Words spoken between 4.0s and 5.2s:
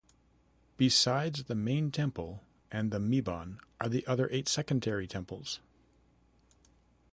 other eight secondary